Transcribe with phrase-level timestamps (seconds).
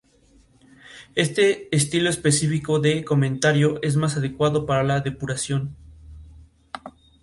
[1.13, 5.77] Este estilo específico de comentario es más adecuado para la depuración.